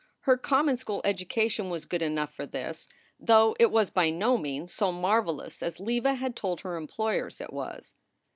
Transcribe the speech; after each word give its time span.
Her 0.21 0.35
common 0.35 0.77
school 0.77 1.01
education 1.05 1.69
was 1.69 1.85
good 1.85 2.01
enough 2.01 2.33
for 2.33 2.47
this, 2.47 2.87
though 3.19 3.55
it 3.59 3.69
was 3.69 3.91
by 3.91 4.09
no 4.09 4.35
means 4.35 4.73
so 4.73 4.91
marvelous 4.91 5.61
as 5.61 5.79
Leva 5.79 6.15
had 6.15 6.35
told 6.35 6.61
her 6.61 6.75
employers 6.75 7.39
it 7.39 7.53
was. 7.53 7.93